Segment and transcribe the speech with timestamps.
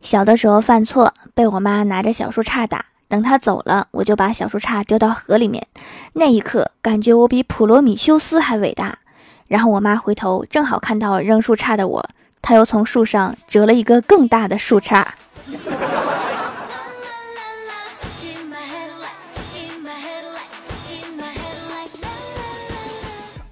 [0.00, 2.86] 小的时候犯错，被我妈拿着小树杈打。
[3.08, 5.66] 等她走了，我就把小树杈丢到河里面。
[6.12, 8.98] 那一刻，感觉我比普罗米修斯还伟大。
[9.48, 12.08] 然后我妈回头，正好看到扔树杈的我，
[12.40, 15.04] 她又从树上折了一个更大的树杈。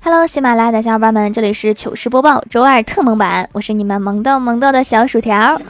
[0.03, 5.61] Hello，喜马拉雅的小伙伴们，这里是糗事播报周二特萌版，我是你们萌豆萌豆的小薯条。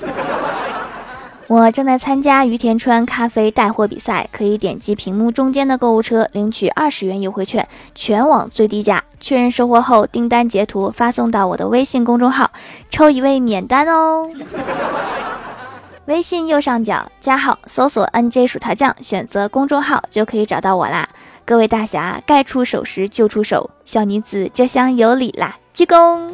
[1.49, 9.05] 我正在参加于田川咖啡带货比赛，可以点击屏幕中间的购物车领取二十元优惠券，全网最低价。
[9.21, 12.51] 确认收货后，订单截图发送到我的微信公众号，
[12.91, 14.29] 抽一位免单哦。
[16.07, 21.09] 微信右上角加号，搜索 NJ 薯条酱，选择公众号就可以找到我啦。
[21.45, 26.33] 各位大侠，该出手时就出手，小女子这厢有礼啦，鞠躬。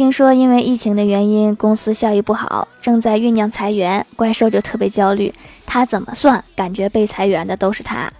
[0.00, 5.30] 听说因为疫情的原因，公司效益不好，正在酝酿裁员，怪兽就特别焦虑。
[5.66, 8.10] 他怎么算，感觉被裁员的都是他。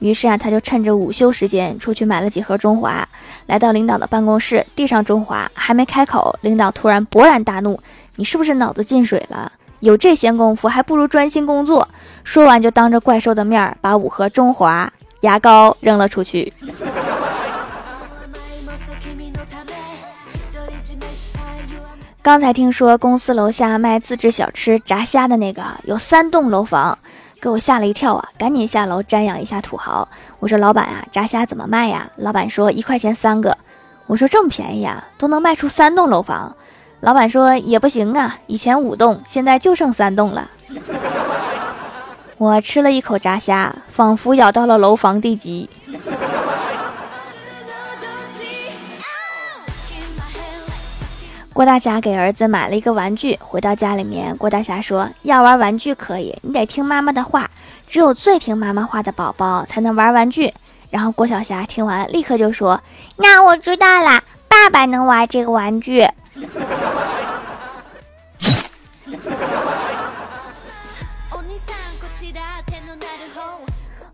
[0.00, 3.08] 于是啊，他就趁着午休时间出去买了几盒中华，
[3.46, 7.80] 来到领导的办公室，递上中华，还没开口，领导突然勃然大怒
[8.16, 11.88] ：“你是不是脑子进水了？”有这闲工夫，还不如专心工作。
[12.22, 16.52] 说完，就当着怪兽的面把五盒中华牙膏扔了出去。
[22.22, 26.98] 刚才听说公司楼下卖自制小吃炸虾的那个有三栋楼房，
[27.40, 28.28] 给我吓了一跳啊！
[28.36, 30.06] 赶紧下楼瞻仰一下土豪。
[30.38, 32.10] 我说老板啊，炸虾怎么卖呀？
[32.16, 33.56] 老板说一块钱三个。
[34.06, 36.54] 我说这么便宜啊，都能卖出三栋楼房。
[37.00, 40.50] 老板说也不行啊，以前五栋，现在就剩三栋了。
[42.36, 45.70] 我吃了一口炸虾，仿佛咬到了楼房地基。
[51.60, 57.50] 郭大侠给儿子买了一个玩具，回到家里面，郭大侠说要玩玩具可以，你得听妈妈的话，
[57.86, 60.54] 只有最听妈妈话的宝宝才能玩玩具。
[60.88, 62.80] 然后郭小霞听完，立刻就说
[63.16, 66.08] ：“那我知道啦，爸爸能玩这个玩具。”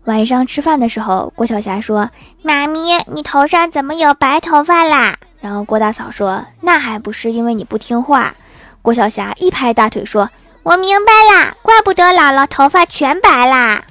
[0.03, 2.09] 晚上吃饭的时候，郭晓霞说
[2.43, 5.15] ：“妈咪，你头上怎么有白头发啦？”
[5.47, 8.35] 然后郭大嫂说：“那还不是因为你不听话。”
[8.83, 10.29] 郭晓霞一拍大腿说
[10.61, 13.81] ：“我明白啦，怪不得姥姥头发全白啦。”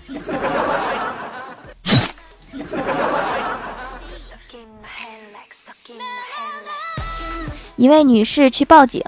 [7.77, 9.03] 一位女士去报警，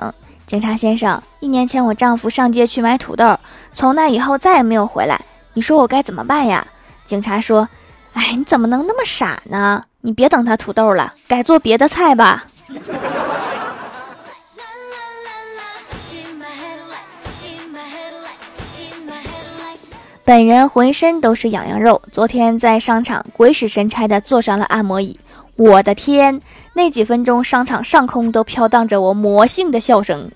[0.46, 3.38] 警察先生，一年前我丈夫上街去买土豆，
[3.74, 5.20] 从那以后再也没有回来，
[5.52, 6.66] 你说我该怎么办呀？
[7.04, 7.68] 警察说
[8.16, 9.84] ：“哎，你怎么能那么傻呢？
[10.00, 12.46] 你别等他土豆了，改做别的菜吧。”
[20.24, 25.18] 本人浑身都是痒痒肉，昨天在商场鬼使神差的坐上了按摩椅。
[25.56, 26.38] 我的天，
[26.74, 30.30] 那几分钟商场上空都飘荡着我魔性的笑声。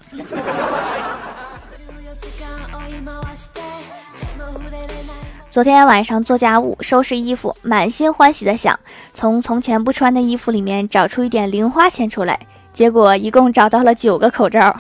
[5.53, 8.81] 昨天晚上做家务，收拾衣服，满心欢喜的想
[9.13, 12.41] 从从前不穿的衣服里面找出一点零花钱出来，
[12.73, 14.75] 结果一共找到了九个口罩。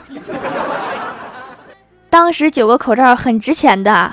[2.08, 4.10] 当时九个口罩很值钱的。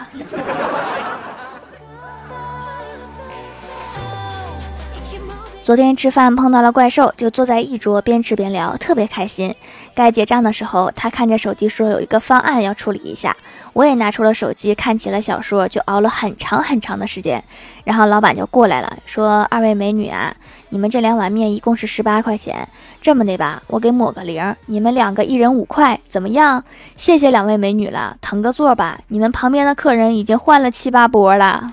[5.70, 9.54] 昨天吃饭碰到了怪兽，就坐在一桌边吃边聊，特别开心。
[9.94, 13.38] 该结账的时候，他看着手机说有一个方案要处理一下，
[13.74, 17.44] 我也拿出了手机看起了小说，就熬了很长很长的时间。
[17.84, 20.34] 然后老板就过来了，说：“二位美女啊，
[20.70, 22.68] 你们这两碗面一共是十八块钱，
[23.00, 26.64] 这么的吧，我给抹个零，你们两个一人五块，怎么样？
[26.96, 31.72] 谢谢两位美女了，腾个座吧，你们旁边的客人已经换了七八波了。”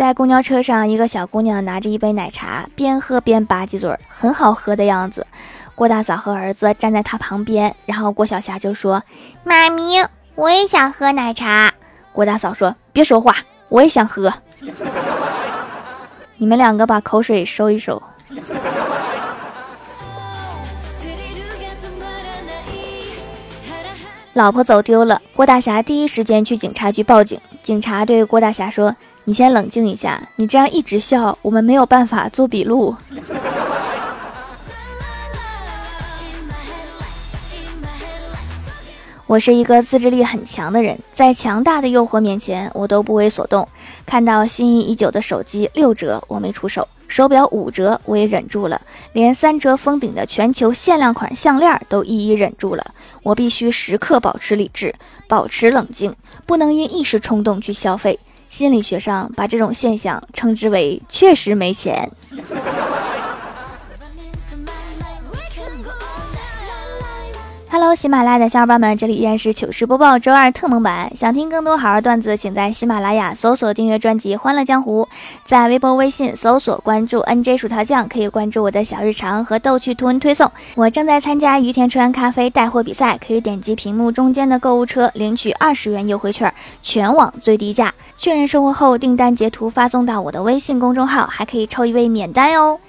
[0.00, 5.26] 在公交车上，一个小姑娘拿着一杯奶茶，边喝边吧唧嘴，很好喝的样子。
[5.74, 9.02] 郭大嫂和儿子站在她旁边，然后郭小霞就说
[9.44, 10.02] ：“妈咪，
[10.36, 11.70] 我也想喝奶茶。”
[12.14, 13.36] 郭大嫂说：“别说话，
[13.68, 14.32] 我也想喝。
[16.38, 18.02] 你们两个把口水收一收。”
[24.34, 27.38] 老婆走丢了，郭大侠第一时间去警察局报警。
[27.62, 28.94] 警察对郭大侠说。
[29.24, 32.96] 你先冷静一下，你这样一直笑，我们没有办法做笔录。
[39.26, 43.68] 我是一个自制力很强的人，在强大的诱惑面前，我都不为所动。
[44.04, 48.80] 看到心仪已久的手机六折，我没出手；手表五折，我也忍住了；
[49.12, 52.94] 连三折封顶的全球限量款项链都一一忍住了。
[53.24, 54.94] 我必须时刻保持理智，
[55.26, 56.14] 保持冷静，
[56.46, 58.20] 不能因一时冲动去消费。
[58.48, 62.08] 心理学上把这种现象称之为“确实没钱”。
[67.72, 71.12] Hello，喜马拉雅的小伙伴们，这里依然是糗事播报周二特蒙版。
[71.16, 75.04] 想听更多好玩段子，请在喜马拉雅搜索订阅专辑《欢乐江湖》，
[75.44, 80.50] 在微博、微信搜索关注 NJ 薯条酱，可以关注我的小日常和逗趣图文推送。
[80.74, 86.52] 我正在参加于田川咖啡带货比赛，可以点击屏幕中间的购物车领取二十元优惠券，
[86.82, 87.94] 全网最低价。
[88.16, 92.80] 确认收货后，订单截图发送到我的微信公众号，还可以抽一位免单哦。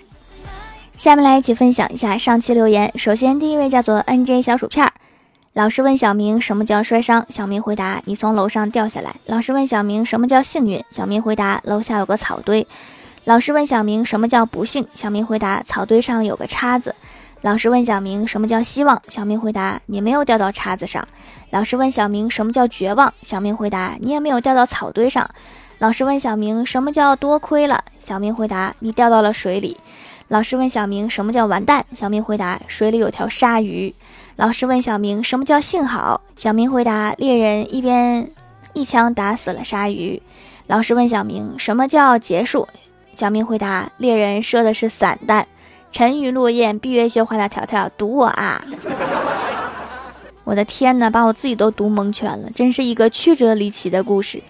[1.02, 2.94] 下面来一起分享一下上期留言。
[2.96, 4.94] 首先，第一位叫做 N J 小薯片儿。
[5.54, 9.16] 老师问小明什么叫摔伤，小明回答：你从楼上掉下来。
[9.26, 12.68] 老师问小明什么叫幸运，小明回答：楼下有个草堆。
[13.24, 16.94] 老师问小明什么叫不幸，小明回答：草堆上有个叉子。
[17.42, 21.04] 老师问小明什么叫希望，小明回答：你没有掉到叉子上。
[21.50, 25.28] 老师问小明什么叫绝望，小明回答：你也没有掉到草堆上。
[25.80, 29.76] 老师问小明什么叫多亏了，小明回答：你掉到了水里。
[30.32, 33.94] 老师问小明什么叫完蛋，小明回答水里有条鲨鱼。
[34.38, 38.32] 老师问小明什么叫幸好，小明回答猎人一边
[38.72, 40.22] 一枪打死了鲨鱼。
[40.68, 42.66] 老师问小明什么叫结束，
[43.14, 45.46] 小明回答猎人射的是散弹。
[45.92, 48.64] 沉鱼落雁，闭月羞花的条条读我啊！
[50.46, 54.42] 我的天哪，把我自己都读蒙圈了，真是一个曲折离奇的故事。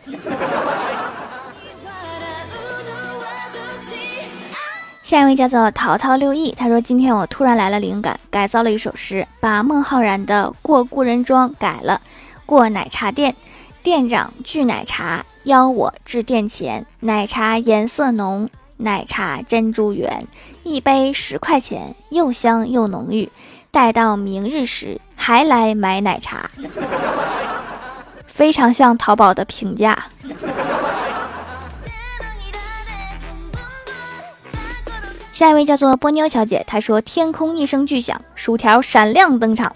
[5.11, 11.99] 下一位叫做淘淘六亿，他说：“今天我突然来了灵感，改造了一首诗，把孟浩然的《过故人庄》改了。
[12.45, 13.35] 过奶茶店，
[13.83, 16.85] 店长拒奶茶，邀我至店前。
[17.01, 20.25] 奶茶颜色浓，奶茶珍珠圆，
[20.63, 23.29] 一杯十块钱，又香又浓郁。
[23.69, 26.49] 待到明日时，还来买奶茶。
[28.25, 30.01] 非常像淘宝的评价。”
[35.41, 39.75] 下一位叫做波妞小姐，她说：“天空一声巨响，薯条闪亮登场。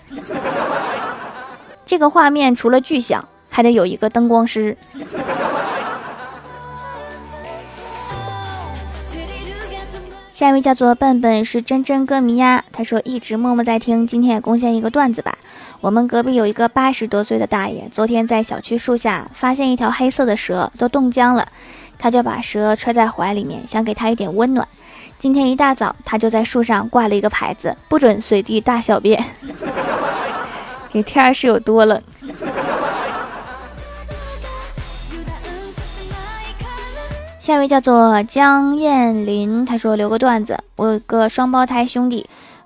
[1.87, 4.77] 这个画面除了巨响，还得有一个灯光师。”
[10.35, 15.37] 下一位叫做笨笨是真真歌迷呀，他说一直默默在听，今天也贡献一个段子吧。
[15.79, 21.47] 我们隔壁有一个八十多岁的大爷，昨天在小区树下发现一条黑色的蛇，都冻僵了，
[21.97, 24.67] 他就把蛇揣在怀里面，想给他一点温暖。
[25.17, 29.23] 今天一大早，他就在树上挂了一个牌子，不准随地大小便。
[30.91, 32.01] 这天儿是有多冷？
[37.45, 42.25] 下一位叫做江燕林，他说留个段子：我有个双胞胎兄弟，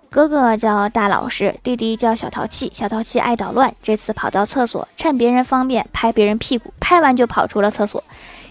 [0.10, 2.72] 哥哥叫大老实，弟弟叫小淘气。
[2.74, 8.02] 小淘气爱捣乱，这次跑到厕所，趁别人方便拍别人屁股，拍完就跑出了厕所。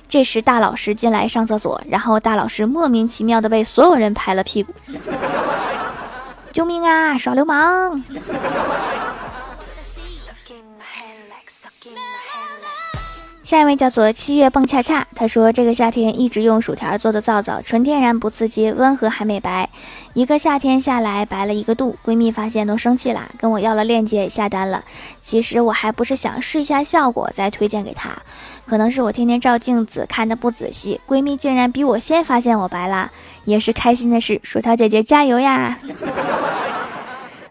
[0.07, 4.75] 这时，大老师进来上厕所，然后大老师莫名其妙的被所有人拍了屁股。
[6.53, 7.17] 救命啊！
[7.17, 8.05] 耍流氓！
[13.49, 19.71] 下一位叫做七月蹦恰恰，他说这个夏天一直用薯条做的皂皂，纯天然不刺激，温和还美白，
[20.13, 21.97] 一个夏天下来白了一个度。
[22.05, 24.85] 闺蜜发现都生气啦，跟我要了链接也下单了。
[25.23, 28.11] 其实我还不是想试一下效果再推荐给她，
[28.67, 33.11] 可能是我天天照镜子看的不仔细，闺蜜竟然比我先发现我白了，
[33.47, 34.39] 也是开心的事。
[34.45, 35.79] 薯条姐姐加油呀！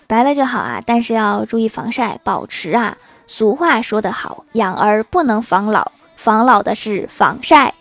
[0.06, 2.96] 白了就好啊，但是要注意防晒，保持啊。
[3.30, 7.74] 俗话说得好，养儿不能防老，防老的是防晒。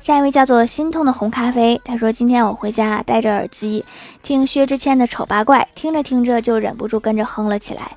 [0.00, 3.84] 下一位叫做心痛的红咖啡，他说：“今天我回家戴着耳机
[4.20, 7.92] 听薛之谦的《丑八怪》，听着听着就忍不住跟着哼了起来。”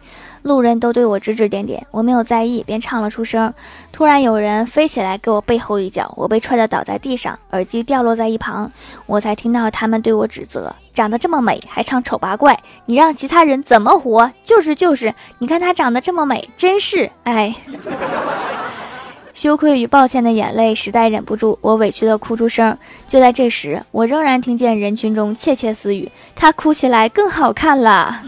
[0.45, 3.51] 路人都对我指指点点，我没有在意，便唱了出声。
[3.91, 8.71] 突然有人飞起来给我背后一脚，我被踹得倒在地上，耳机掉落在一旁，
[9.07, 14.31] 我才听到他们对我指责：长得这么美还唱丑八怪，你让其他人怎么活？
[14.43, 17.55] 就是就是，你看她长得这么美，真是哎。
[19.33, 22.77] 羞愧与抱歉的眼泪实在忍不住，我委屈的哭出声。
[23.07, 28.21] 就在这时，我仍然听见人群中窃窃私语：她哭起来更好看了。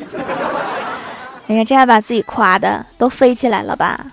[1.47, 4.05] 哎呀，这下把自己夸的都飞起来了吧！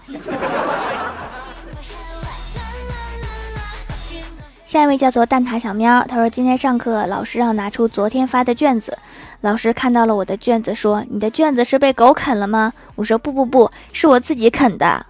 [4.65, 8.97] 下一位叫做蛋挞小喵，他说今天上课老师让拿出昨天发的卷子，
[9.41, 12.73] 老师看到了我的卷子，说你的卷子是被狗啃了吗？
[12.95, 15.05] 我说不不不是我自己啃的，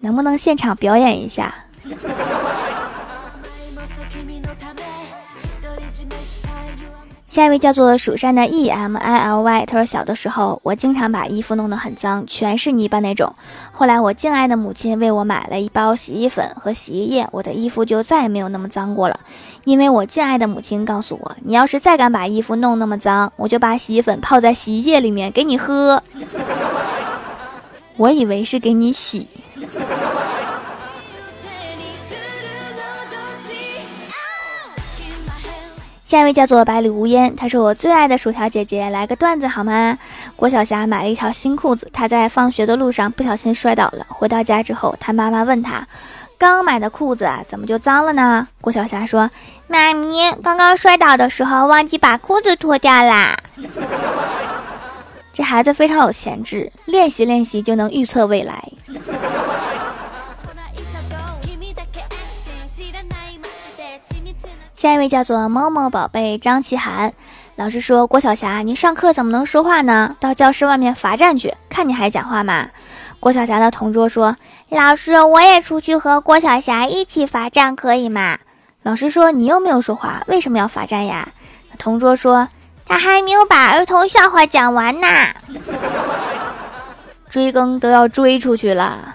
[0.00, 1.52] 能不能现场表演一下？
[7.28, 13.34] 下一位叫做蜀山的 E M I L Y，他说小的时候我经常把衣服弄得很脏，全是泥巴那种。
[13.72, 19.18] 后来我敬爱的母亲为我买了一包洗衣粉和洗衣液，我的衣服就再也没有那么脏过了。
[19.64, 26.02] 因为我敬爱的母亲告诉我，你要是再敢把衣服弄那么脏，我就把洗衣粉泡在洗衣液里面给你喝。
[27.96, 29.26] 我以为是给你洗。
[36.12, 39.96] 下一位叫做百里无烟，他是我最爱的薯条姐姐，来个段子好吗？
[40.36, 45.86] 郭晓霞买了一条新裤子，她在放学的路上不小心摔倒了，回到家之后，她妈妈问她，
[46.36, 48.46] 刚买的裤子怎么就脏了呢？
[48.60, 49.30] 郭晓霞说，
[49.68, 53.34] 妈咪，刚刚摔倒的时候忘记把裤子脱掉啦。
[55.32, 58.62] 这孩子非常有潜质，练习练习就能预测未来。
[64.82, 67.12] 下一位叫做猫猫宝贝张启涵，
[67.54, 70.16] 老师说郭晓霞，你上课怎么能说话呢？
[70.18, 72.66] 到教室外面罚站去，看你还讲话吗？
[73.20, 74.36] 郭晓霞的同桌说，
[74.70, 78.38] 老师，我也出去和郭晓霞一起罚站可以吗？
[78.82, 81.28] 老师说，你又没有说话，为什么要罚站呀？
[81.78, 82.48] 同桌说，
[82.84, 85.06] 他还没有把儿童笑话讲完呢，
[87.30, 89.14] 追更都要追出去了。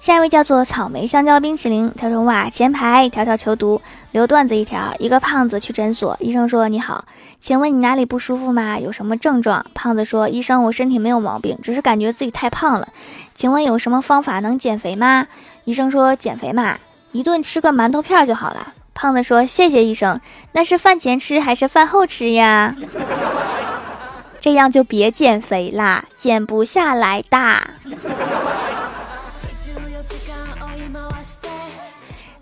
[0.00, 4.94] 下一位叫做草莓香蕉冰淇淋，他说：“哇，前排条条求读，留段子一条。
[4.98, 7.04] 一个胖子去诊所，医生说：你好，
[7.40, 8.78] 请问你哪里不舒服吗？
[8.78, 9.66] 有什么症状？
[9.74, 12.88] 胖子说：医生，我身体没有毛病，只是感觉自己太胖了。
[13.34, 15.26] 请问有什么方法能减肥吗？
[15.64, 16.78] 医生说：减肥嘛，
[17.12, 18.72] 一顿吃个馒头片就好了。
[18.94, 20.20] 胖子说：谢谢医生，
[20.52, 22.74] 那是饭前吃还是饭后吃呀？
[24.40, 27.38] 这样就别减肥啦，减不下来的。”